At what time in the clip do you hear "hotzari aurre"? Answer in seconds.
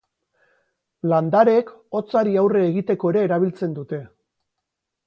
1.99-2.65